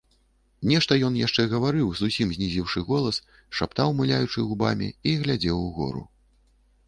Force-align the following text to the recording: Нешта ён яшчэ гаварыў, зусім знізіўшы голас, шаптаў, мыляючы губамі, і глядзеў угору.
Нешта 0.69 0.95
ён 1.07 1.17
яшчэ 1.19 1.43
гаварыў, 1.51 1.91
зусім 1.99 2.31
знізіўшы 2.37 2.79
голас, 2.89 3.21
шаптаў, 3.59 3.93
мыляючы 3.99 4.39
губамі, 4.53 4.87
і 5.11 5.11
глядзеў 5.25 5.57
угору. 5.67 6.03